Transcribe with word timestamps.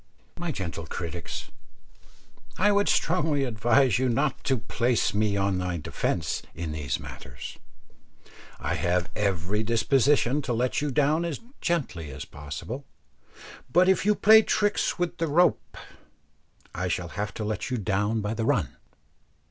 My 0.39 0.51
gentle 0.51 0.87
critics, 0.87 1.51
I 2.57 2.71
would 2.71 2.89
strongly 2.89 3.43
advise 3.43 3.99
you 3.99 4.09
not 4.09 4.43
to 4.45 4.57
place 4.57 5.13
me 5.13 5.37
on 5.37 5.59
my 5.59 5.77
defence 5.77 6.41
in 6.55 6.71
these 6.71 6.99
matters; 6.99 7.59
I 8.59 8.73
have 8.73 9.11
every 9.15 9.61
disposition 9.61 10.41
to 10.41 10.53
let 10.53 10.81
you 10.81 10.89
down 10.89 11.23
as 11.23 11.39
gently 11.61 12.09
as 12.09 12.25
possible, 12.25 12.83
but 13.71 13.87
if 13.87 14.03
you 14.03 14.15
play 14.15 14.41
tricks 14.41 14.97
with 14.97 15.19
the 15.19 15.27
rope, 15.27 15.77
I 16.73 16.87
shall 16.87 17.09
have 17.09 17.31
to 17.35 17.43
let 17.43 17.69
you 17.69 17.77
down 17.77 18.21
by 18.21 18.33
the 18.33 18.45
run. 18.45 18.77